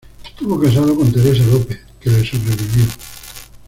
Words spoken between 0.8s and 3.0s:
con Teresa López, que le sobrevivió.